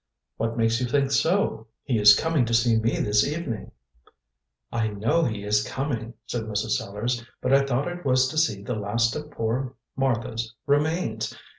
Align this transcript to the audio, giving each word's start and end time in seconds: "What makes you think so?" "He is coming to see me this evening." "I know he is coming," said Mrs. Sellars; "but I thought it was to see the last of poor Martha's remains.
"What 0.37 0.57
makes 0.57 0.81
you 0.81 0.87
think 0.87 1.11
so?" 1.11 1.67
"He 1.83 1.99
is 1.99 2.19
coming 2.19 2.43
to 2.45 2.55
see 2.55 2.75
me 2.79 2.99
this 3.01 3.23
evening." 3.23 3.71
"I 4.71 4.87
know 4.87 5.23
he 5.25 5.43
is 5.43 5.63
coming," 5.63 6.15
said 6.25 6.45
Mrs. 6.45 6.71
Sellars; 6.79 7.23
"but 7.39 7.53
I 7.53 7.63
thought 7.63 7.87
it 7.87 8.03
was 8.03 8.27
to 8.29 8.37
see 8.39 8.63
the 8.63 8.73
last 8.73 9.15
of 9.15 9.29
poor 9.29 9.75
Martha's 9.95 10.55
remains. 10.65 11.35